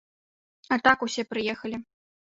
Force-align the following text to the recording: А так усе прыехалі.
А 0.75 0.79
так 0.87 1.05
усе 1.09 1.27
прыехалі. 1.35 1.77